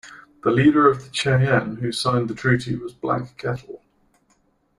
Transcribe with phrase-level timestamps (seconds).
[0.43, 3.83] The leader of the Cheyenne who signed the treaty was Black Kettle.